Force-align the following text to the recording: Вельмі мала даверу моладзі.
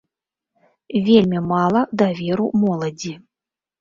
Вельмі 1.09 1.39
мала 1.51 1.81
даверу 2.03 2.47
моладзі. 2.63 3.13